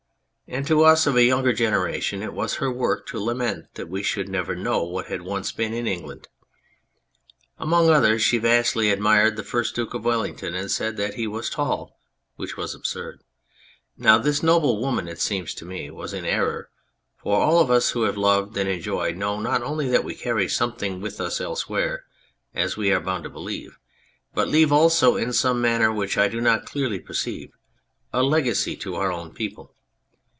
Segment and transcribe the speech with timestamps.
[0.51, 4.03] And to us of a younger generation it was her work to lament that we
[4.03, 6.27] should never know what had once been in England.
[7.57, 11.49] Among others she vastly admired the first Duke of Wellington, and said that he was
[11.49, 11.97] tall
[12.35, 13.21] which was absurd.
[13.97, 16.69] Now this noble woman, it seems to me, was in error,
[17.15, 20.49] for all of us who have loved and enjoyed know not only that we carry
[20.49, 22.03] something with us elsewhere
[22.53, 23.79] (as we are bound to believe),
[24.33, 27.53] but leave also in some manner which I do not clearly perceive
[28.11, 29.73] a legacy to our own people.